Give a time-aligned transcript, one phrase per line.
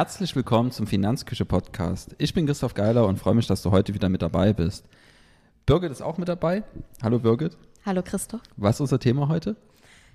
[0.00, 2.14] Herzlich willkommen zum Finanzküche Podcast.
[2.16, 4.86] Ich bin Christoph Geiler und freue mich, dass du heute wieder mit dabei bist.
[5.66, 6.62] Birgit ist auch mit dabei.
[7.02, 7.58] Hallo Birgit.
[7.84, 8.40] Hallo Christoph.
[8.56, 9.56] Was ist unser Thema heute?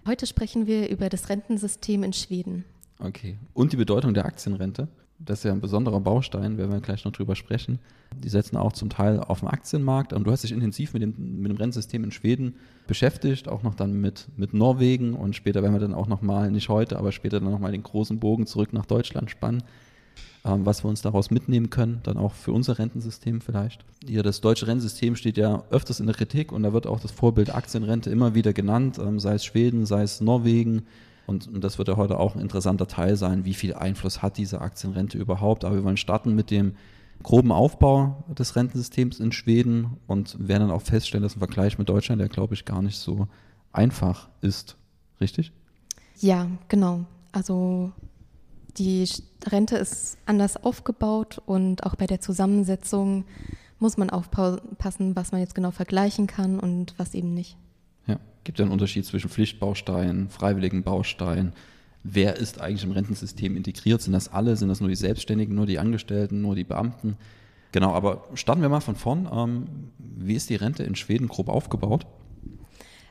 [0.08, 2.66] Heute sprechen wir über das Rentensystem in Schweden.
[2.98, 3.38] Okay.
[3.54, 4.88] Und die Bedeutung der Aktienrente.
[5.18, 7.80] Das ist ja ein besonderer Baustein, werden wir gleich noch drüber sprechen.
[8.24, 11.14] Die setzen auch zum Teil auf den Aktienmarkt und du hast dich intensiv mit dem,
[11.42, 12.56] mit dem Rentensystem in Schweden
[12.86, 16.70] beschäftigt, auch noch dann mit, mit Norwegen und später werden wir dann auch nochmal, nicht
[16.70, 19.64] heute, aber später dann nochmal den großen Bogen zurück nach Deutschland spannen,
[20.44, 23.86] ähm, was wir uns daraus mitnehmen können, dann auch für unser Rentensystem vielleicht.
[24.06, 27.12] Hier, das deutsche Rentensystem steht ja öfters in der Kritik und da wird auch das
[27.12, 30.84] Vorbild Aktienrente immer wieder genannt, ähm, sei es Schweden, sei es Norwegen,
[31.28, 34.38] und, und das wird ja heute auch ein interessanter Teil sein, wie viel Einfluss hat
[34.38, 35.66] diese Aktienrente überhaupt.
[35.66, 36.76] Aber wir wollen starten mit dem
[37.24, 41.90] groben Aufbau des Rentensystems in Schweden und werden dann auch feststellen, dass ein Vergleich mit
[41.90, 43.28] Deutschland, der glaube ich gar nicht so
[43.72, 44.78] einfach ist.
[45.20, 45.52] Richtig?
[46.20, 47.06] Ja, genau.
[47.32, 47.92] Also
[48.78, 49.08] die
[49.48, 53.26] Rente ist anders aufgebaut und auch bei der Zusammensetzung
[53.80, 57.58] muss man aufpassen, was man jetzt genau vergleichen kann und was eben nicht.
[58.08, 61.54] Ja, gibt ja einen Unterschied zwischen Pflichtbausteinen, freiwilligen Bausteinen.
[62.04, 64.02] Wer ist eigentlich im Rentensystem integriert?
[64.02, 64.56] Sind das alle?
[64.56, 67.18] Sind das nur die Selbstständigen, nur die Angestellten, nur die Beamten?
[67.72, 69.28] Genau, aber starten wir mal von vorn.
[69.32, 69.66] Ähm,
[69.98, 72.06] wie ist die Rente in Schweden grob aufgebaut?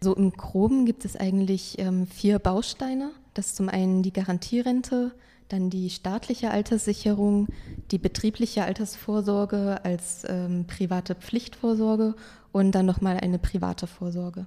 [0.01, 3.11] So im Groben gibt es eigentlich ähm, vier Bausteine.
[3.35, 5.13] Das ist zum einen die Garantierente,
[5.49, 7.49] dann die staatliche Alterssicherung,
[7.91, 12.15] die betriebliche Altersvorsorge als ähm, private Pflichtvorsorge
[12.53, 14.47] und dann nochmal eine private Vorsorge.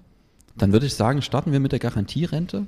[0.58, 2.68] Dann würde ich sagen, starten wir mit der Garantierente.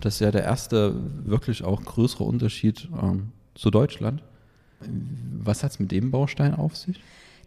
[0.00, 4.22] Das ist ja der erste wirklich auch größere Unterschied ähm, zu Deutschland.
[5.42, 7.00] Was hat es mit dem Baustein auf sich?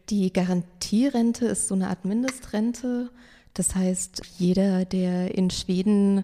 [0.10, 3.10] Die Garantierente ist so eine Art Mindestrente.
[3.54, 6.24] Das heißt, jeder, der in Schweden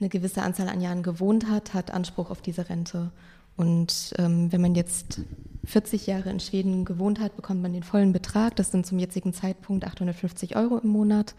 [0.00, 3.10] eine gewisse Anzahl an Jahren gewohnt hat, hat Anspruch auf diese Rente.
[3.56, 5.20] Und ähm, wenn man jetzt
[5.64, 8.56] 40 Jahre in Schweden gewohnt hat, bekommt man den vollen Betrag.
[8.56, 11.34] Das sind zum jetzigen Zeitpunkt 850 Euro im Monat.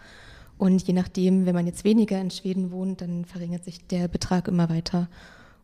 [0.61, 4.47] Und je nachdem, wenn man jetzt weniger in Schweden wohnt, dann verringert sich der Betrag
[4.47, 5.09] immer weiter.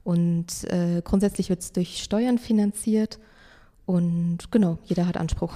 [0.03, 3.19] Und äh, grundsätzlich wird es durch Steuern finanziert.
[3.86, 5.53] Und genau, jeder hat Anspruch.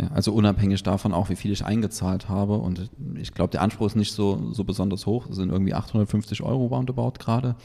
[0.00, 2.54] Ja, also unabhängig davon auch, wie viel ich eingezahlt habe.
[2.58, 5.28] Und ich glaube, der Anspruch ist nicht so, so besonders hoch.
[5.28, 7.56] Es sind irgendwie 850 Euro roundabout gerade.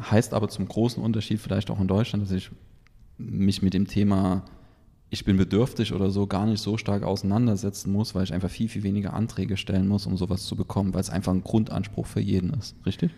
[0.00, 2.50] Heißt aber zum großen Unterschied vielleicht auch in Deutschland, dass ich
[3.16, 4.42] mich mit dem Thema
[5.12, 8.70] ich bin bedürftig oder so gar nicht so stark auseinandersetzen muss, weil ich einfach viel,
[8.70, 12.20] viel weniger Anträge stellen muss, um sowas zu bekommen, weil es einfach ein Grundanspruch für
[12.20, 12.74] jeden ist.
[12.86, 13.10] Richtig?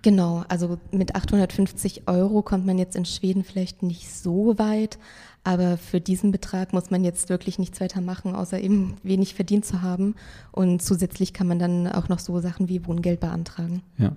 [0.00, 4.98] Genau, also mit 850 Euro kommt man jetzt in Schweden vielleicht nicht so weit,
[5.44, 9.66] aber für diesen Betrag muss man jetzt wirklich nichts weiter machen, außer eben wenig verdient
[9.66, 10.14] zu haben.
[10.50, 13.82] Und zusätzlich kann man dann auch noch so Sachen wie Wohngeld beantragen.
[13.98, 14.12] Ja,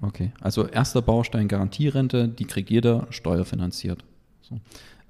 [0.00, 0.32] okay.
[0.40, 4.02] Also erster Baustein Garantierente, die kriegt jeder steuerfinanziert.
[4.40, 4.58] So.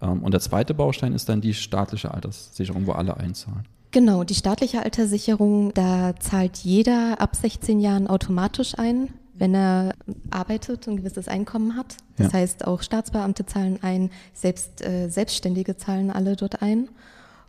[0.02, 3.66] Ähm, und der zweite Baustein ist dann die staatliche Alterssicherung, wo alle einzahlen.
[3.92, 9.94] Genau, die staatliche Alterssicherung, da zahlt jeder ab 16 Jahren automatisch ein, wenn er
[10.30, 11.96] arbeitet und ein gewisses Einkommen hat.
[12.16, 12.38] Das ja.
[12.38, 16.88] heißt, auch Staatsbeamte zahlen ein, selbst äh, Selbstständige zahlen alle dort ein.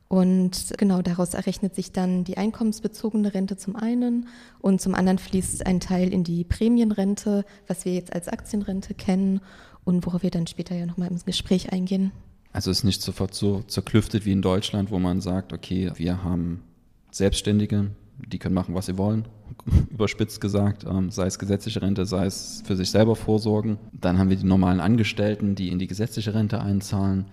[0.08, 4.28] Und genau daraus errechnet sich dann die einkommensbezogene Rente zum einen
[4.60, 9.40] und zum anderen fließt ein Teil in die Prämienrente, was wir jetzt als Aktienrente kennen
[9.86, 12.12] und worauf wir dann später ja nochmal im Gespräch eingehen.
[12.54, 16.24] Also es ist nicht sofort so zerklüftet wie in Deutschland, wo man sagt, okay, wir
[16.24, 16.64] haben
[17.12, 19.26] Selbstständige, die können machen, was sie wollen,
[19.90, 23.78] überspitzt gesagt, ähm, sei es gesetzliche Rente, sei es für sich selber vorsorgen.
[23.94, 27.26] Dann haben wir die normalen Angestellten, die in die gesetzliche Rente einzahlen.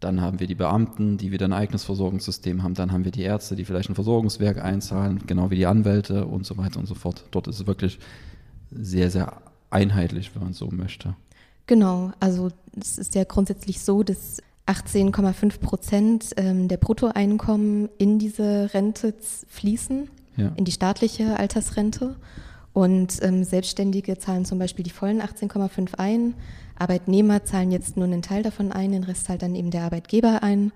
[0.00, 2.74] Dann haben wir die Beamten, die wieder ein eigenes Versorgungssystem haben.
[2.74, 6.44] Dann haben wir die Ärzte, die vielleicht ein Versorgungswerk einzahlen, genau wie die Anwälte und
[6.44, 7.24] so weiter und so fort.
[7.30, 7.98] Dort ist es wirklich
[8.70, 9.40] sehr, sehr
[9.70, 11.14] einheitlich, wenn man so möchte.
[11.66, 18.72] Genau, also es ist ja grundsätzlich so, dass 18,5 Prozent ähm, der Bruttoeinkommen in diese
[18.72, 19.14] Rente
[19.48, 20.52] fließen, ja.
[20.56, 22.16] in die staatliche Altersrente.
[22.72, 26.34] Und ähm, Selbstständige zahlen zum Beispiel die vollen 18,5 ein.
[26.78, 30.42] Arbeitnehmer zahlen jetzt nur einen Teil davon ein, den Rest zahlt dann eben der Arbeitgeber
[30.42, 30.72] ein.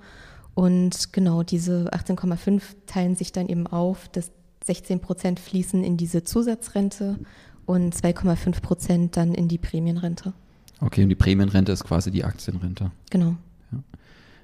[0.54, 4.30] Und genau diese 18,5 teilen sich dann eben auf, dass
[4.64, 7.18] 16 Prozent fließen in diese Zusatzrente
[7.66, 10.32] und 2,5 Prozent dann in die Prämienrente.
[10.80, 12.90] Okay, und die Prämienrente ist quasi die Aktienrente.
[13.10, 13.36] Genau.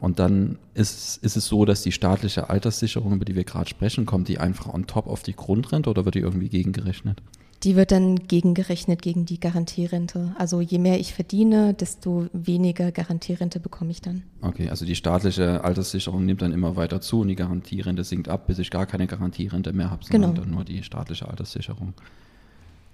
[0.02, 4.04] Und dann ist, ist es so, dass die staatliche Alterssicherung, über die wir gerade sprechen,
[4.04, 7.22] kommt die einfach on top auf die Grundrente oder wird die irgendwie gegengerechnet?
[7.62, 10.34] Die wird dann gegengerechnet gegen die Garantierente.
[10.36, 14.24] Also je mehr ich verdiene, desto weniger Garantierente bekomme ich dann.
[14.40, 18.48] Okay, also die staatliche Alterssicherung nimmt dann immer weiter zu und die Garantierente sinkt ab,
[18.48, 20.42] bis ich gar keine Garantierente mehr habe, sondern genau.
[20.42, 21.94] dann nur die staatliche Alterssicherung.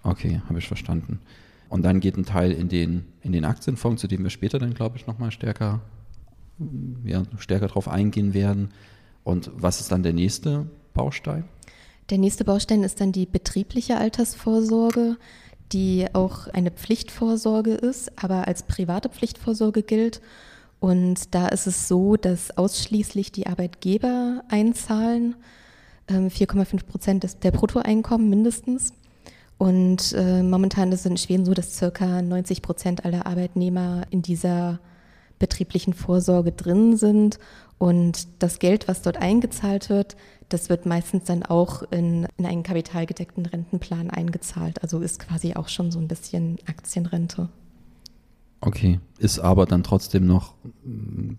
[0.02, 1.20] Okay, habe ich verstanden.
[1.70, 4.74] Und dann geht ein Teil in den, in den Aktienfonds, zu dem wir später dann,
[4.74, 5.80] glaube ich, nochmal stärker
[7.04, 8.70] ja, stärker darauf eingehen werden.
[9.24, 11.44] Und was ist dann der nächste Baustein?
[12.10, 15.16] Der nächste Baustein ist dann die betriebliche Altersvorsorge,
[15.72, 20.22] die auch eine Pflichtvorsorge ist, aber als private Pflichtvorsorge gilt.
[20.80, 25.34] Und da ist es so, dass ausschließlich die Arbeitgeber einzahlen,
[26.08, 28.94] 4,5 ähm, Prozent der Bruttoeinkommen mindestens.
[29.58, 34.22] Und äh, momentan ist es in Schweden so, dass circa 90 Prozent aller Arbeitnehmer in
[34.22, 34.78] dieser
[35.38, 37.38] betrieblichen Vorsorge drin sind.
[37.78, 40.16] Und das Geld, was dort eingezahlt wird,
[40.48, 44.82] das wird meistens dann auch in, in einen kapitalgedeckten Rentenplan eingezahlt.
[44.82, 47.48] Also ist quasi auch schon so ein bisschen Aktienrente.
[48.60, 50.54] Okay, ist aber dann trotzdem noch,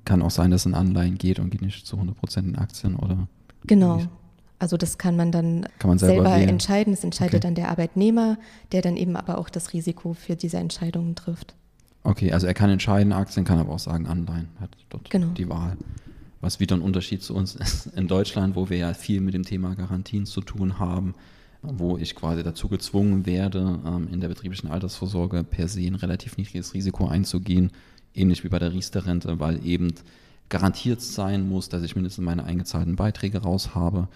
[0.06, 2.56] kann auch sein, dass es in Anleihen geht und geht nicht zu 100 Prozent in
[2.56, 3.28] Aktien, oder?
[3.66, 4.02] Genau.
[4.58, 6.94] Also das kann man dann kann man selber, selber entscheiden.
[6.94, 7.42] Das entscheidet okay.
[7.42, 8.38] dann der Arbeitnehmer,
[8.72, 11.56] der dann eben aber auch das Risiko für diese Entscheidungen trifft.
[12.04, 15.28] Okay, also er kann entscheiden, Aktien kann aber auch sagen, Anleihen hat dort genau.
[15.28, 15.78] die Wahl.
[16.42, 19.44] Was wieder ein Unterschied zu uns ist in Deutschland, wo wir ja viel mit dem
[19.44, 21.14] Thema Garantien zu tun haben,
[21.62, 26.38] wo ich quasi dazu gezwungen werde, ähm, in der betrieblichen Altersvorsorge per se ein relativ
[26.38, 27.72] niedriges Risiko einzugehen,
[28.14, 29.94] ähnlich wie bei der Riester-Rente, weil eben
[30.48, 34.08] garantiert sein muss, dass ich mindestens meine eingezahlten Beiträge raus habe.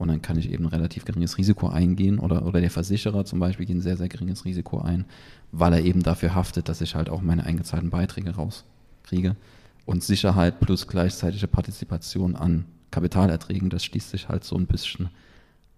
[0.00, 3.38] Und dann kann ich eben ein relativ geringes Risiko eingehen oder, oder der Versicherer zum
[3.38, 5.04] Beispiel geht ein sehr, sehr geringes Risiko ein,
[5.52, 9.36] weil er eben dafür haftet, dass ich halt auch meine eingezahlten Beiträge rauskriege
[9.84, 15.10] und Sicherheit plus gleichzeitige Partizipation an Kapitalerträgen, das schließt sich halt so ein bisschen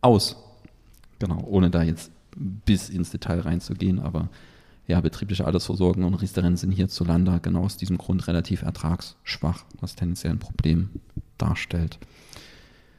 [0.02, 0.36] aus.
[1.18, 4.28] Genau, ohne da jetzt bis ins Detail reinzugehen, aber
[4.86, 10.34] ja, betriebliche Altersvorsorge und Riester sind hierzulande genau aus diesem Grund relativ ertragsschwach, was tendenziell
[10.34, 10.90] ein Problem
[11.38, 11.98] darstellt.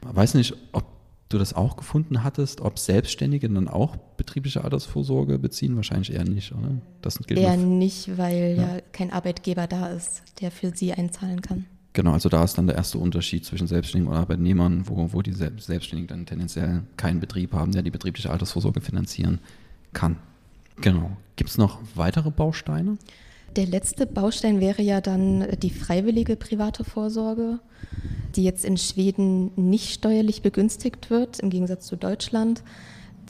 [0.02, 0.93] Ich weiß nicht, ob
[1.34, 5.76] du das auch gefunden hattest, ob Selbstständige dann auch betriebliche Altersvorsorge beziehen?
[5.76, 6.80] Wahrscheinlich eher nicht, oder?
[7.02, 8.62] Das gilt eher nicht, weil ja.
[8.62, 11.66] ja kein Arbeitgeber da ist, der für sie einzahlen kann.
[11.92, 15.32] Genau, also da ist dann der erste Unterschied zwischen Selbstständigen und Arbeitnehmern, wo, wo die
[15.32, 19.38] Selbstständigen dann tendenziell keinen Betrieb haben, der die betriebliche Altersvorsorge finanzieren
[19.92, 20.16] kann.
[20.80, 21.16] Genau.
[21.36, 22.98] Gibt es noch weitere Bausteine?
[23.56, 27.60] Der letzte Baustein wäre ja dann die freiwillige private Vorsorge,
[28.34, 32.64] die jetzt in Schweden nicht steuerlich begünstigt wird, im Gegensatz zu Deutschland,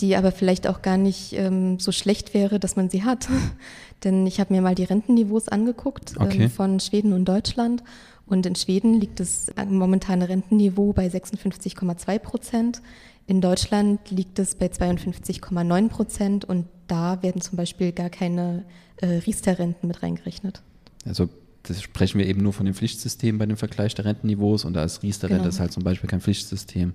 [0.00, 3.28] die aber vielleicht auch gar nicht ähm, so schlecht wäre, dass man sie hat.
[4.04, 6.42] Denn ich habe mir mal die Rentenniveaus angeguckt ähm, okay.
[6.44, 7.82] ähm, von Schweden und Deutschland.
[8.26, 12.80] Und in Schweden liegt das momentane Rentenniveau bei 56,2 Prozent.
[13.26, 18.64] In Deutschland liegt es bei 52,9 Prozent und da werden zum Beispiel gar keine
[18.98, 20.62] äh, Riester-Renten mit reingerechnet.
[21.06, 21.28] Also
[21.62, 24.84] das sprechen wir eben nur von dem Pflichtsystem bei dem Vergleich der Rentenniveaus und da
[24.84, 25.58] ist Riester-Rente genau.
[25.58, 26.92] halt zum Beispiel kein Pflichtsystem.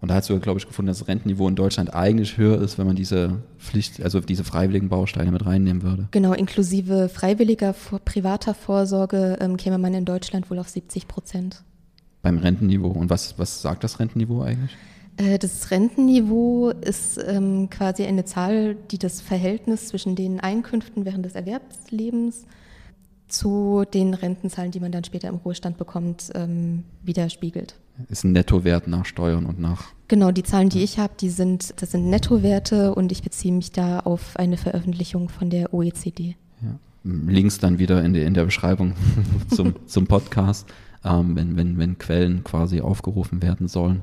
[0.00, 2.76] Und da hat sogar, glaube ich, gefunden, dass das Rentenniveau in Deutschland eigentlich höher ist,
[2.76, 6.08] wenn man diese Pflicht, also diese freiwilligen Bausteine mit reinnehmen würde.
[6.10, 7.74] Genau, inklusive freiwilliger
[8.04, 11.62] privater Vorsorge ähm, käme man in Deutschland wohl auf 70 Prozent.
[12.20, 12.88] Beim Rentenniveau.
[12.88, 14.76] Und was, was sagt das Rentenniveau eigentlich?
[15.16, 21.24] Äh, das Rentenniveau ist ähm, quasi eine Zahl, die das Verhältnis zwischen den Einkünften während
[21.24, 22.46] des Erwerbslebens
[23.28, 27.74] zu den Rentenzahlen, die man dann später im Ruhestand bekommt, ähm, widerspiegelt.
[28.08, 29.92] Ist ein Nettowert nach Steuern und nach.
[30.08, 33.70] Genau, die Zahlen, die ich habe, die sind, das sind Nettowerte und ich beziehe mich
[33.70, 36.36] da auf eine Veröffentlichung von der OECD.
[36.60, 36.78] Ja.
[37.04, 38.94] Links dann wieder in der, in der Beschreibung
[39.48, 40.66] zum, zum Podcast,
[41.04, 44.02] ähm, wenn, wenn, wenn Quellen quasi aufgerufen werden sollen.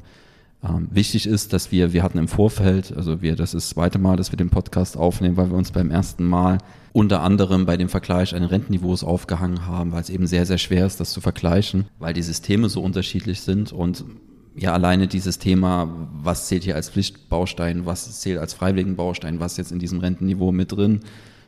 [0.63, 3.97] Ähm, wichtig ist, dass wir, wir hatten im Vorfeld, also wir, das ist das zweite
[3.97, 6.59] Mal, dass wir den Podcast aufnehmen, weil wir uns beim ersten Mal
[6.93, 10.85] unter anderem bei dem Vergleich an Rentenniveaus aufgehangen haben, weil es eben sehr, sehr schwer
[10.85, 13.71] ist, das zu vergleichen, weil die Systeme so unterschiedlich sind.
[13.71, 14.05] Und
[14.55, 19.57] ja, alleine dieses Thema, was zählt hier als Pflichtbaustein, was zählt als freiwilligen Baustein, was
[19.57, 20.99] jetzt in diesem Rentenniveau mit drin,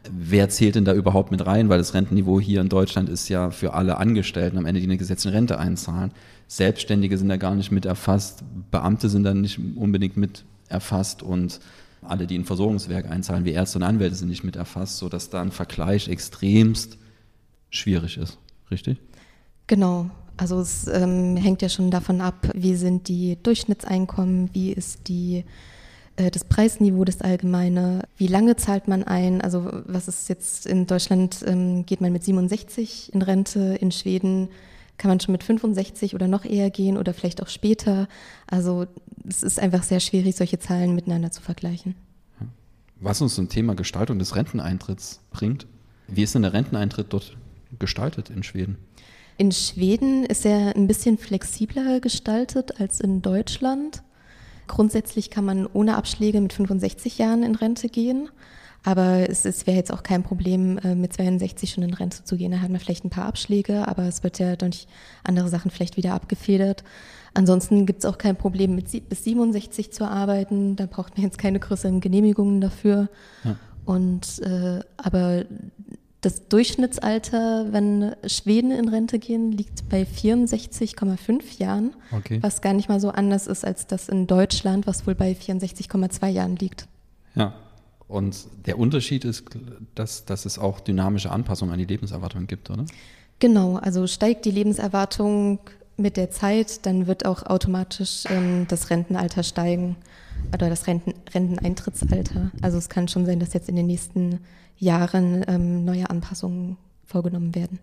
[0.10, 3.51] wer zählt denn da überhaupt mit rein, weil das Rentenniveau hier in Deutschland ist ja
[3.51, 6.12] für alle Angestellten am Ende, die eine gesetzliche Rente einzahlen.
[6.48, 11.60] Selbstständige sind da gar nicht mit erfasst, Beamte sind da nicht unbedingt mit erfasst und
[12.01, 15.41] alle, die ein Versorgungswerk einzahlen, wie Ärzte und Anwälte, sind nicht mit erfasst, sodass da
[15.41, 16.98] ein Vergleich extremst
[17.69, 18.38] schwierig ist.
[18.69, 18.98] Richtig?
[19.67, 20.10] Genau.
[20.36, 25.45] Also es ähm, hängt ja schon davon ab, wie sind die Durchschnittseinkommen, wie ist die,
[26.15, 31.43] das Preisniveau, das allgemeine, wie lange zahlt man ein, also was ist jetzt in Deutschland,
[31.46, 34.50] ähm, geht man mit 67 in Rente, in Schweden
[34.98, 38.08] kann man schon mit 65 oder noch eher gehen oder vielleicht auch später.
[38.48, 38.86] Also
[39.27, 41.96] es ist einfach sehr schwierig, solche Zahlen miteinander zu vergleichen.
[43.00, 45.67] Was uns zum Thema Gestaltung des Renteneintritts bringt,
[46.08, 47.36] wie ist denn der Renteneintritt dort
[47.79, 48.77] gestaltet in Schweden?
[49.38, 54.03] In Schweden ist er ein bisschen flexibler gestaltet als in Deutschland.
[54.67, 58.29] Grundsätzlich kann man ohne Abschläge mit 65 Jahren in Rente gehen.
[58.86, 62.36] Aber es, es wäre jetzt auch kein Problem, äh, mit 62 schon in Rente zu
[62.36, 62.51] gehen.
[62.51, 64.88] Da hat man vielleicht ein paar Abschläge, aber es wird ja durch
[65.24, 66.84] andere Sachen vielleicht wieder abgefedert.
[67.34, 70.75] Ansonsten gibt es auch kein Problem, mit bis 67 zu arbeiten.
[70.75, 73.10] Da braucht man jetzt keine größeren Genehmigungen dafür.
[73.43, 73.55] Ja.
[73.86, 75.46] Und äh, aber
[76.24, 82.39] das Durchschnittsalter, wenn Schweden in Rente gehen, liegt bei 64,5 Jahren, okay.
[82.42, 86.27] was gar nicht mal so anders ist als das in Deutschland, was wohl bei 64,2
[86.30, 86.88] Jahren liegt.
[87.36, 87.53] Ja,
[88.08, 89.46] und der Unterschied ist,
[89.96, 92.86] dass, dass es auch dynamische Anpassungen an die Lebenserwartung gibt, oder?
[93.39, 95.60] Genau, also steigt die Lebenserwartung
[95.97, 99.95] mit der Zeit, dann wird auch automatisch ähm, das Rentenalter steigen
[100.53, 102.51] oder das Renten, Renteneintrittsalter.
[102.62, 104.39] Also es kann schon sein, dass jetzt in den nächsten
[104.77, 107.79] Jahren ähm, neue Anpassungen vorgenommen werden.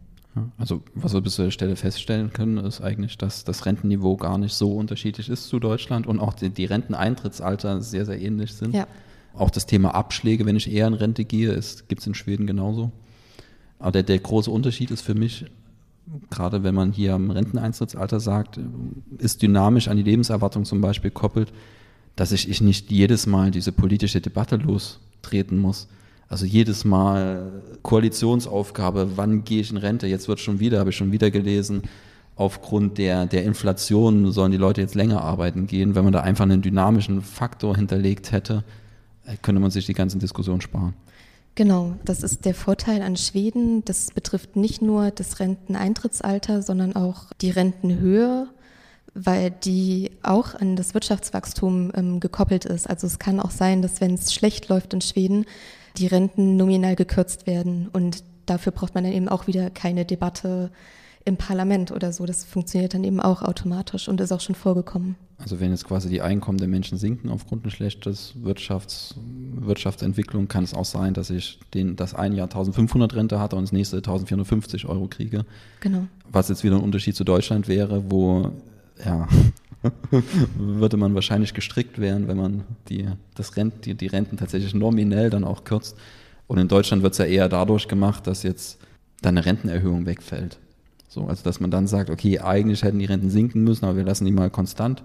[0.58, 4.38] Also was wir bis zu der Stelle feststellen können, ist eigentlich, dass das Rentenniveau gar
[4.38, 8.74] nicht so unterschiedlich ist zu Deutschland und auch die, die Renteneintrittsalter sehr, sehr ähnlich sind.
[8.74, 8.86] Ja.
[9.34, 12.92] Auch das Thema Abschläge, wenn ich eher in Rente gehe, gibt es in Schweden genauso.
[13.78, 15.46] Aber der, der große Unterschied ist für mich,
[16.30, 18.58] gerade wenn man hier am Renteneintrittsalter sagt,
[19.18, 21.52] ist dynamisch an die Lebenserwartung zum Beispiel koppelt,
[22.16, 25.88] dass ich, ich nicht jedes Mal diese politische Debatte lostreten muss.
[26.28, 30.06] Also jedes Mal Koalitionsaufgabe, wann gehe ich in Rente?
[30.06, 31.82] Jetzt wird schon wieder, habe ich schon wieder gelesen,
[32.36, 35.94] aufgrund der, der Inflation sollen die Leute jetzt länger arbeiten gehen.
[35.94, 38.64] Wenn man da einfach einen dynamischen Faktor hinterlegt hätte,
[39.42, 40.94] könnte man sich die ganzen Diskussionen sparen.
[41.60, 43.84] Genau, das ist der Vorteil an Schweden.
[43.84, 48.48] Das betrifft nicht nur das Renteneintrittsalter, sondern auch die Rentenhöhe
[49.12, 52.88] weil die auch an das Wirtschaftswachstum ähm, gekoppelt ist.
[52.88, 55.44] Also es kann auch sein, dass wenn es schlecht läuft in Schweden,
[55.98, 57.88] die Renten nominal gekürzt werden.
[57.92, 60.70] Und dafür braucht man dann eben auch wieder keine Debatte
[61.24, 62.26] im Parlament oder so.
[62.26, 65.16] Das funktioniert dann eben auch automatisch und ist auch schon vorgekommen.
[65.38, 69.14] Also wenn jetzt quasi die Einkommen der Menschen sinken aufgrund einer schlechten Wirtschafts
[69.54, 73.62] Wirtschaftsentwicklung, kann es auch sein, dass ich den, das ein Jahr 1500 Rente hatte und
[73.62, 75.44] das nächste 1450 Euro kriege.
[75.80, 76.06] Genau.
[76.30, 78.52] Was jetzt wieder ein Unterschied zu Deutschland wäre, wo
[79.04, 79.28] ja,
[80.56, 85.30] würde man wahrscheinlich gestrickt werden, wenn man die, das Rent, die, die Renten tatsächlich nominell
[85.30, 85.96] dann auch kürzt.
[86.46, 88.78] Und in Deutschland wird es ja eher dadurch gemacht, dass jetzt
[89.22, 90.58] dann eine Rentenerhöhung wegfällt.
[91.10, 94.04] So, also dass man dann sagt, okay, eigentlich hätten die Renten sinken müssen, aber wir
[94.04, 95.02] lassen die mal konstant.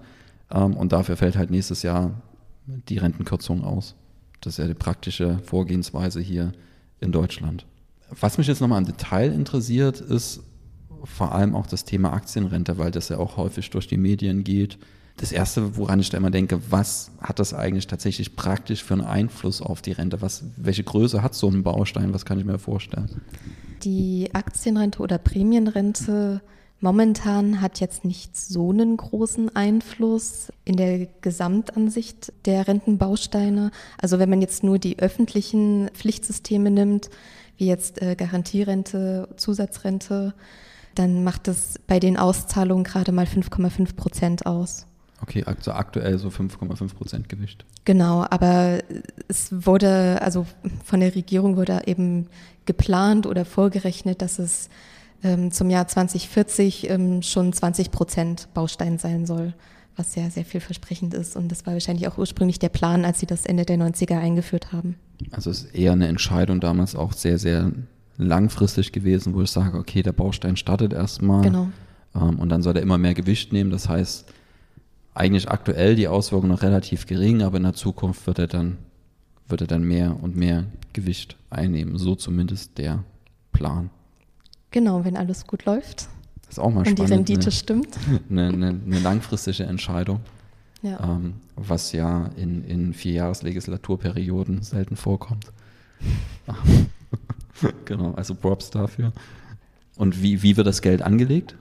[0.52, 2.22] Ähm, und dafür fällt halt nächstes Jahr
[2.66, 3.96] die Rentenkürzung aus.
[4.40, 6.52] Das ist ja die praktische Vorgehensweise hier
[7.00, 7.66] in Deutschland.
[8.20, 10.44] Was mich jetzt nochmal im Detail interessiert, ist,
[11.02, 14.78] vor allem auch das Thema Aktienrente, weil das ja auch häufig durch die Medien geht.
[15.18, 19.04] Das Erste, woran ich da immer denke, was hat das eigentlich tatsächlich praktisch für einen
[19.04, 20.20] Einfluss auf die Rente?
[20.20, 22.12] Was, welche Größe hat so ein Baustein?
[22.12, 23.22] Was kann ich mir vorstellen?
[23.82, 26.42] Die Aktienrente oder Prämienrente
[26.80, 33.70] momentan hat jetzt nicht so einen großen Einfluss in der Gesamtansicht der Rentenbausteine.
[33.98, 37.08] Also wenn man jetzt nur die öffentlichen Pflichtsysteme nimmt,
[37.56, 40.34] wie jetzt äh, Garantierente, Zusatzrente,
[40.94, 44.86] dann macht es bei den Auszahlungen gerade mal 5,5 Prozent aus.
[45.22, 47.64] Okay, also aktuell so 5,5 Prozent Gewicht.
[47.84, 48.80] Genau, aber
[49.28, 50.46] es wurde, also
[50.84, 52.28] von der Regierung wurde eben
[52.66, 54.68] geplant oder vorgerechnet, dass es
[55.22, 59.54] ähm, zum Jahr 2040 ähm, schon 20 Prozent Baustein sein soll,
[59.96, 61.36] was sehr, sehr vielversprechend ist.
[61.36, 64.72] Und das war wahrscheinlich auch ursprünglich der Plan, als sie das Ende der 90er eingeführt
[64.72, 64.96] haben.
[65.30, 67.72] Also es ist eher eine Entscheidung damals auch sehr, sehr
[68.18, 71.68] langfristig gewesen, wo ich sage, okay, der Baustein startet erstmal genau.
[72.14, 73.70] ähm, und dann soll er immer mehr Gewicht nehmen.
[73.70, 74.26] Das heißt,
[75.16, 78.76] eigentlich aktuell die Auswirkungen noch relativ gering, aber in der Zukunft wird er dann,
[79.48, 81.98] wird er dann mehr und mehr Gewicht einnehmen.
[81.98, 83.02] So zumindest der
[83.52, 83.90] Plan.
[84.70, 86.08] Genau, wenn alles gut läuft.
[86.42, 87.00] Das ist auch mal und spannend.
[87.00, 87.98] Und die Rendite eine, stimmt.
[88.28, 90.20] Eine, eine, eine, langfristige Entscheidung.
[90.82, 91.02] Ja.
[91.02, 95.46] Ähm, was ja in, in Vierjahres-Legislaturperioden selten vorkommt.
[97.86, 99.12] genau, also Props dafür.
[99.96, 101.56] Und wie, wie wird das Geld angelegt?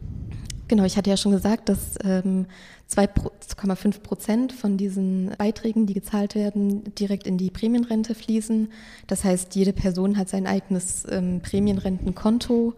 [0.67, 2.48] Genau, ich hatte ja schon gesagt, dass ähm,
[2.89, 8.72] 2,5 Prozent von diesen Beiträgen, die gezahlt werden, direkt in die Prämienrente fließen.
[9.05, 12.74] Das heißt, jede Person hat sein eigenes ähm, Prämienrentenkonto,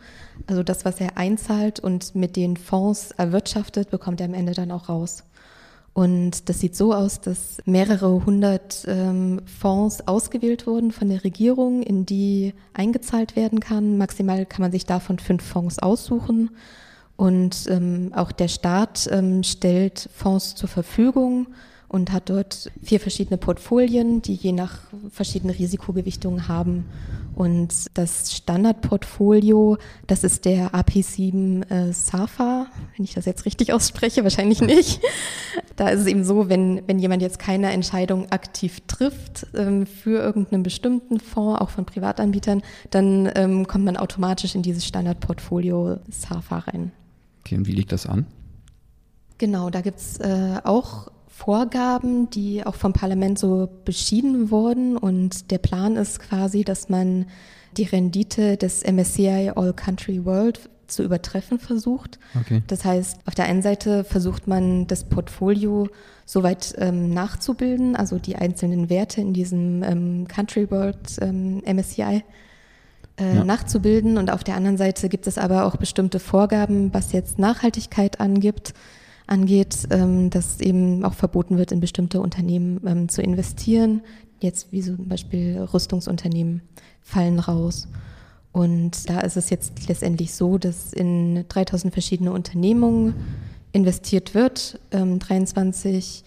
[0.47, 4.71] also das, was er einzahlt und mit den Fonds erwirtschaftet, bekommt er am Ende dann
[4.71, 5.23] auch raus.
[5.93, 11.81] Und das sieht so aus, dass mehrere hundert ähm, Fonds ausgewählt wurden von der Regierung,
[11.81, 13.97] in die eingezahlt werden kann.
[13.97, 16.51] Maximal kann man sich davon fünf Fonds aussuchen.
[17.17, 21.47] Und ähm, auch der Staat ähm, stellt Fonds zur Verfügung
[21.89, 26.85] und hat dort vier verschiedene Portfolien, die je nach verschiedene Risikogewichtungen haben.
[27.33, 34.23] Und das Standardportfolio, das ist der AP7 äh, SAFA, wenn ich das jetzt richtig ausspreche,
[34.23, 34.99] wahrscheinlich nicht.
[35.75, 40.19] Da ist es eben so, wenn, wenn jemand jetzt keine Entscheidung aktiv trifft ähm, für
[40.19, 46.59] irgendeinen bestimmten Fonds, auch von Privatanbietern, dann ähm, kommt man automatisch in dieses Standardportfolio SAFA
[46.59, 46.91] rein.
[47.47, 48.25] Okay, und wie liegt das an?
[49.37, 54.97] Genau, da gibt es äh, auch Vorgaben, die auch vom Parlament so beschieden wurden.
[54.97, 57.25] Und der Plan ist quasi, dass man
[57.77, 62.19] die Rendite des MSCI All Country World zu übertreffen versucht.
[62.37, 62.63] Okay.
[62.67, 65.87] Das heißt, auf der einen Seite versucht man das Portfolio
[66.25, 72.23] soweit ähm, nachzubilden, also die einzelnen Werte in diesem ähm, Country World ähm, MSCI
[73.19, 73.43] äh, ja.
[73.43, 74.17] nachzubilden.
[74.17, 78.73] Und auf der anderen Seite gibt es aber auch bestimmte Vorgaben, was jetzt Nachhaltigkeit angibt
[79.27, 84.01] angeht, ähm, dass eben auch verboten wird, in bestimmte Unternehmen ähm, zu investieren.
[84.39, 86.61] Jetzt wie zum Beispiel Rüstungsunternehmen
[87.01, 87.87] fallen raus.
[88.51, 93.13] Und da ist es jetzt letztendlich so, dass in 3000 verschiedene Unternehmungen
[93.71, 96.23] investiert wird, ähm, 23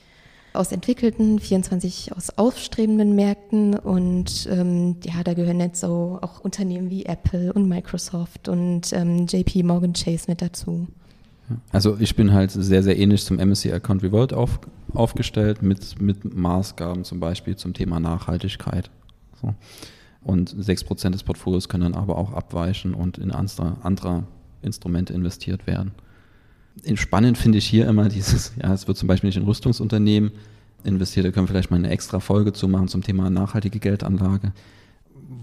[0.52, 6.90] aus entwickelten, 24 aus aufstrebenden Märkten und ähm, ja, da gehören jetzt so auch Unternehmen
[6.90, 10.88] wie Apple und Microsoft und ähm, JP Morgan Chase mit dazu.
[11.72, 14.60] Also ich bin halt sehr, sehr ähnlich zum MSCI Country World auf,
[14.94, 18.90] aufgestellt mit, mit Maßgaben zum Beispiel zum Thema Nachhaltigkeit.
[19.40, 19.54] So.
[20.22, 24.24] Und 6% des Portfolios können dann aber auch abweichen und in andere, andere
[24.62, 25.92] Instrumente investiert werden.
[26.94, 30.30] Spannend finde ich hier immer dieses, ja, es wird zum Beispiel nicht in Rüstungsunternehmen
[30.84, 34.52] investiert, da können wir vielleicht mal eine extra Folge zu machen zum Thema nachhaltige Geldanlage,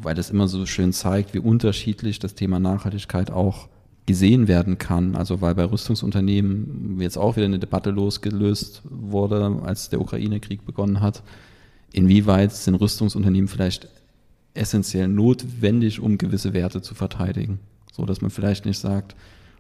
[0.02, 3.68] weil das immer so schön zeigt, wie unterschiedlich das Thema Nachhaltigkeit auch
[4.08, 5.16] gesehen werden kann.
[5.16, 11.02] Also weil bei Rüstungsunternehmen jetzt auch wieder eine Debatte losgelöst wurde, als der Ukraine-Krieg begonnen
[11.02, 11.22] hat.
[11.92, 13.90] Inwieweit sind Rüstungsunternehmen vielleicht
[14.54, 17.60] essentiell notwendig, um gewisse Werte zu verteidigen?
[17.92, 19.16] So dass man vielleicht nicht sagt,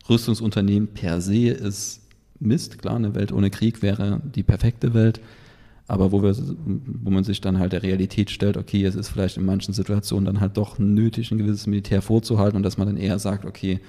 [0.09, 2.01] Rüstungsunternehmen per se ist
[2.39, 2.79] Mist.
[2.79, 5.19] Klar, eine Welt ohne Krieg wäre die perfekte Welt.
[5.87, 9.37] Aber wo, wir, wo man sich dann halt der Realität stellt, okay, es ist vielleicht
[9.37, 12.97] in manchen Situationen dann halt doch nötig, ein gewisses Militär vorzuhalten und dass man dann
[12.97, 13.79] eher sagt, okay,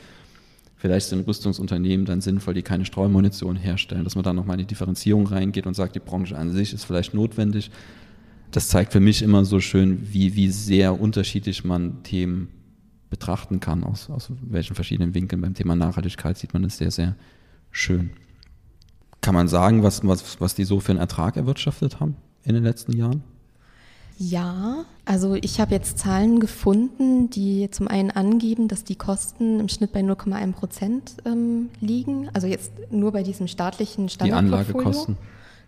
[0.79, 4.69] Vielleicht sind Rüstungsunternehmen dann sinnvoll, die keine Streumunition herstellen, dass man da nochmal in die
[4.69, 7.73] Differenzierung reingeht und sagt, die Branche an sich ist vielleicht notwendig.
[8.53, 12.49] Das zeigt für mich immer so schön, wie, wie sehr unterschiedlich man Themen
[13.11, 15.42] betrachten kann, aus, aus welchen verschiedenen Winkeln.
[15.42, 17.16] Beim Thema Nachhaltigkeit sieht man das sehr, sehr
[17.71, 18.11] schön.
[19.21, 22.64] Kann man sagen, was, was, was die so für einen Ertrag erwirtschaftet haben in den
[22.64, 23.23] letzten Jahren?
[24.21, 29.68] Ja, also ich habe jetzt Zahlen gefunden, die zum einen angeben, dass die Kosten im
[29.68, 32.29] Schnitt bei 0,1 Prozent ähm, liegen.
[32.33, 34.64] Also jetzt nur bei diesem staatlichen Standardportfolio.
[34.64, 35.16] Die Anlagekosten.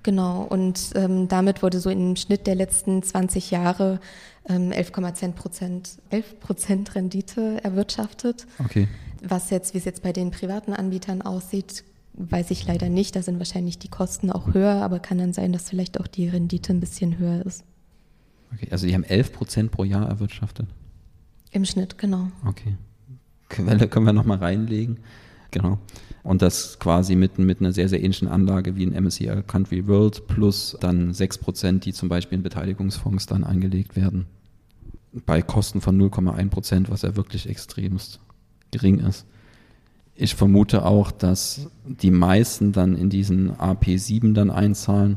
[0.03, 4.01] Genau, und ähm, damit wurde so im Schnitt der letzten 20 Jahre
[4.49, 8.47] ähm, 11,10 Prozent, 11 Prozent Rendite erwirtschaftet.
[8.59, 8.89] Okay.
[9.23, 11.85] Was jetzt, wie es jetzt bei den privaten Anbietern aussieht,
[12.15, 13.15] weiß ich leider nicht.
[13.15, 16.29] Da sind wahrscheinlich die Kosten auch höher, aber kann dann sein, dass vielleicht auch die
[16.29, 17.65] Rendite ein bisschen höher ist.
[18.55, 20.67] Okay, also die haben 11 Prozent pro Jahr erwirtschaftet?
[21.51, 22.31] Im Schnitt, genau.
[22.47, 22.77] Okay.
[23.49, 24.99] Quelle können wir nochmal reinlegen.
[25.51, 25.79] Genau.
[26.23, 30.27] Und das quasi mit, mit einer sehr, sehr ähnlichen Anlage wie ein MSCI Country World
[30.27, 34.27] plus dann 6 Prozent, die zum Beispiel in Beteiligungsfonds dann angelegt werden.
[35.27, 38.21] Bei Kosten von 0,1 Prozent, was ja wirklich extremst
[38.71, 39.27] gering ist.
[40.15, 45.17] Ich vermute auch, dass die meisten dann in diesen AP7 dann einzahlen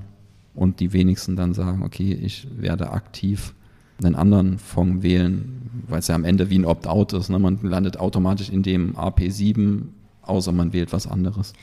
[0.55, 3.53] und die wenigsten dann sagen, okay, ich werde aktiv
[4.01, 7.29] einen anderen Fonds wählen, weil es ja am Ende wie ein Opt-out ist.
[7.29, 7.39] Ne?
[7.39, 9.83] Man landet automatisch in dem AP7,
[10.25, 11.53] außer man wählt was anderes.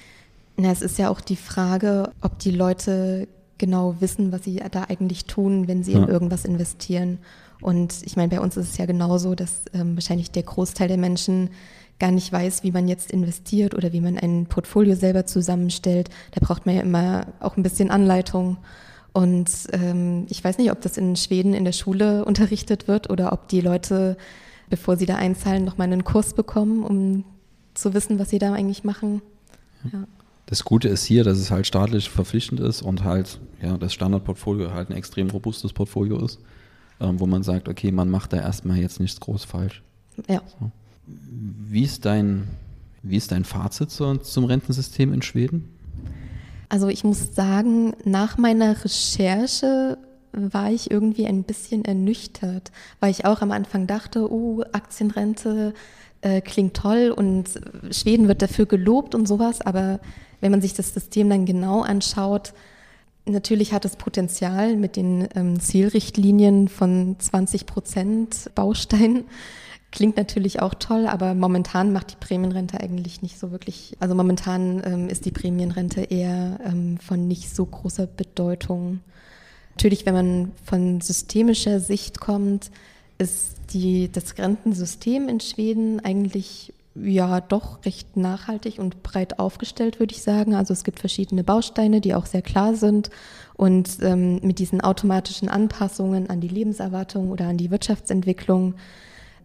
[0.57, 4.85] Na, es ist ja auch die Frage, ob die Leute genau wissen, was sie da
[4.85, 6.03] eigentlich tun, wenn sie ja.
[6.03, 7.18] in irgendwas investieren.
[7.61, 10.96] Und ich meine, bei uns ist es ja genauso, dass ähm, wahrscheinlich der Großteil der
[10.96, 11.51] Menschen
[11.99, 16.09] gar nicht weiß, wie man jetzt investiert oder wie man ein Portfolio selber zusammenstellt.
[16.33, 18.57] Da braucht man ja immer auch ein bisschen Anleitung.
[19.12, 23.33] Und ähm, ich weiß nicht, ob das in Schweden in der Schule unterrichtet wird oder
[23.33, 24.16] ob die Leute,
[24.70, 27.25] bevor sie da einzahlen, nochmal einen Kurs bekommen, um
[27.74, 29.22] zu wissen, was sie da eigentlich machen.
[29.92, 30.04] Ja.
[30.46, 34.72] Das Gute ist hier, dass es halt staatlich verpflichtend ist und halt ja, das Standardportfolio
[34.72, 36.40] halt ein extrem robustes Portfolio ist,
[37.00, 39.83] ähm, wo man sagt, okay, man macht da erstmal jetzt nichts groß falsch.
[40.28, 40.42] Ja.
[40.59, 40.70] So.
[41.06, 42.48] Wie ist dein,
[43.02, 45.68] wie ist dein Fazit zu, zum Rentensystem in Schweden?
[46.68, 49.98] Also ich muss sagen, nach meiner Recherche
[50.33, 55.74] war ich irgendwie ein bisschen ernüchtert, weil ich auch am Anfang dachte, oh, Aktienrente
[56.22, 57.48] äh, klingt toll und
[57.90, 60.00] Schweden wird dafür gelobt und sowas, aber
[60.40, 62.52] wenn man sich das System dann genau anschaut,
[63.26, 69.24] Natürlich hat es Potenzial mit den ähm, Zielrichtlinien von 20 Prozent Baustein.
[69.92, 73.96] Klingt natürlich auch toll, aber momentan macht die Prämienrente eigentlich nicht so wirklich.
[73.98, 79.00] Also momentan ähm, ist die Prämienrente eher ähm, von nicht so großer Bedeutung.
[79.72, 82.70] Natürlich, wenn man von systemischer Sicht kommt,
[83.20, 90.14] ist die, das Rentensystem in Schweden eigentlich ja doch recht nachhaltig und breit aufgestellt, würde
[90.14, 90.54] ich sagen.
[90.54, 93.11] Also es gibt verschiedene Bausteine, die auch sehr klar sind.
[93.54, 98.74] Und ähm, mit diesen automatischen Anpassungen an die Lebenserwartung oder an die Wirtschaftsentwicklung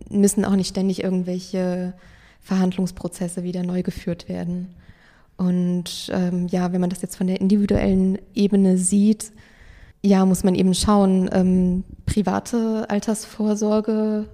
[0.10, 1.94] müssen auch nicht ständig irgendwelche
[2.42, 4.70] Verhandlungsprozesse wieder neu geführt werden.
[5.38, 9.32] Und ähm, ja, wenn man das jetzt von der individuellen Ebene sieht,
[10.06, 14.26] ja, muss man eben schauen, ähm, private Altersvorsorge,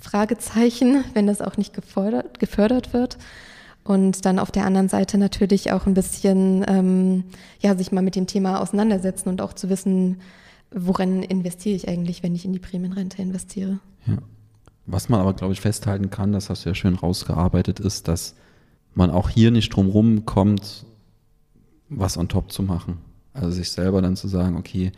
[0.00, 3.18] Fragezeichen, wenn das auch nicht gefördert, gefördert wird.
[3.82, 7.24] Und dann auf der anderen Seite natürlich auch ein bisschen, ähm,
[7.60, 10.20] ja, sich mal mit dem Thema auseinandersetzen und auch zu wissen,
[10.72, 13.78] worin investiere ich eigentlich, wenn ich in die Prämienrente investiere.
[14.06, 14.18] Ja.
[14.86, 18.34] Was man aber, glaube ich, festhalten kann, das hast du ja schön rausgearbeitet, ist, dass
[18.94, 20.84] man auch hier nicht drum kommt,
[21.88, 22.98] was on top zu machen.
[23.32, 24.92] Also sich selber dann zu sagen, okay,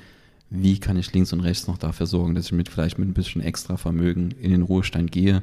[0.50, 3.14] wie kann ich links und rechts noch dafür sorgen, dass ich mit vielleicht mit ein
[3.14, 5.42] bisschen extra Vermögen in den Ruhestand gehe.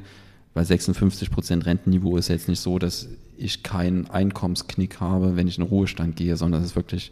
[0.54, 5.58] Bei 56 Prozent Rentenniveau ist jetzt nicht so, dass ich keinen Einkommensknick habe, wenn ich
[5.58, 7.12] in den Ruhestand gehe, sondern es ist wirklich,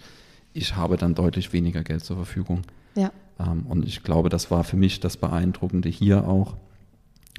[0.54, 2.62] ich habe dann deutlich weniger Geld zur Verfügung.
[2.96, 3.12] Ja.
[3.40, 6.56] Ähm, und ich glaube, das war für mich das Beeindruckende hier auch.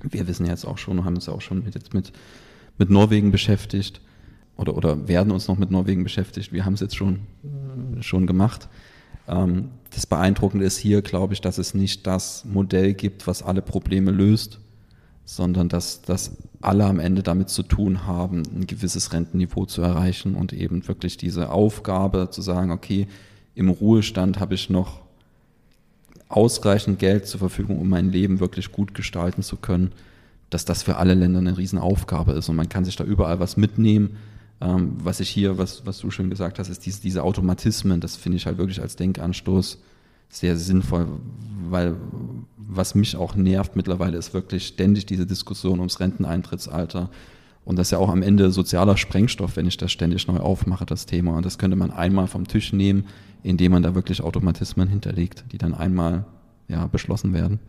[0.02, 2.12] Wir wissen jetzt auch schon, haben uns auch schon mit, jetzt mit,
[2.78, 4.00] mit Norwegen beschäftigt
[4.56, 6.52] oder, oder werden uns noch mit Norwegen beschäftigt.
[6.52, 7.20] Wir haben es jetzt schon,
[8.00, 8.68] schon gemacht.
[9.28, 13.62] Ähm, das Beeindruckende ist hier, glaube ich, dass es nicht das Modell gibt, was alle
[13.62, 14.58] Probleme löst,
[15.24, 20.34] sondern dass, dass alle am Ende damit zu tun haben, ein gewisses Rentenniveau zu erreichen
[20.34, 23.06] und eben wirklich diese Aufgabe zu sagen, okay,
[23.54, 25.02] im Ruhestand habe ich noch
[26.28, 29.92] ausreichend Geld zur Verfügung, um mein Leben wirklich gut gestalten zu können,
[30.50, 32.48] dass das für alle Länder eine Riesenaufgabe ist.
[32.48, 34.16] Und man kann sich da überall was mitnehmen
[34.64, 38.16] ähm, was ich hier, was, was du schon gesagt hast, ist diese, diese Automatismen, das
[38.16, 39.78] finde ich halt wirklich als Denkanstoß
[40.30, 41.06] sehr sinnvoll,
[41.68, 41.96] weil
[42.56, 47.10] was mich auch nervt mittlerweile ist wirklich ständig diese Diskussion ums Renteneintrittsalter.
[47.64, 50.86] Und das ist ja auch am Ende sozialer Sprengstoff, wenn ich das ständig neu aufmache,
[50.86, 51.36] das Thema.
[51.36, 53.04] Und das könnte man einmal vom Tisch nehmen,
[53.42, 56.24] indem man da wirklich Automatismen hinterlegt, die dann einmal
[56.68, 57.60] ja, beschlossen werden.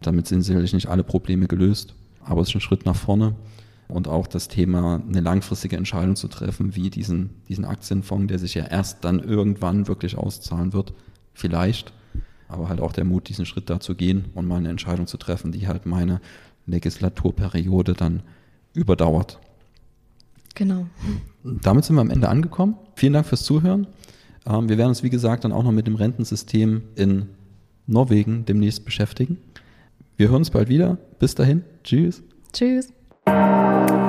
[0.00, 3.34] Damit sind sicherlich nicht alle Probleme gelöst, aber es ist ein Schritt nach vorne
[3.90, 8.54] und auch das Thema, eine langfristige Entscheidung zu treffen, wie diesen, diesen Aktienfonds, der sich
[8.54, 10.92] ja erst dann irgendwann wirklich auszahlen wird,
[11.34, 11.92] vielleicht,
[12.48, 15.16] aber halt auch der Mut, diesen Schritt da zu gehen und mal eine Entscheidung zu
[15.16, 16.20] treffen, die halt meine
[16.66, 18.22] Legislaturperiode dann
[18.74, 19.38] überdauert.
[20.54, 20.86] Genau.
[21.44, 22.76] Damit sind wir am Ende angekommen.
[22.94, 23.86] Vielen Dank fürs Zuhören.
[24.46, 27.26] Ähm, wir werden uns, wie gesagt, dann auch noch mit dem Rentensystem in
[27.86, 29.38] Norwegen demnächst beschäftigen.
[30.16, 30.98] Wir hören uns bald wieder.
[31.18, 31.64] Bis dahin.
[31.82, 32.22] Tschüss.
[32.52, 32.92] Tschüss.
[33.26, 33.99] Música